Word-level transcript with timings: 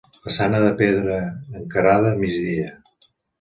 Façana 0.21 0.61
de 0.63 0.71
pedra 0.79 1.17
encarada 1.61 2.15
a 2.15 2.23
migdia. 2.25 2.73